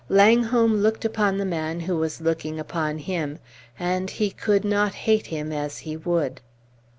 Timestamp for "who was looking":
1.81-2.59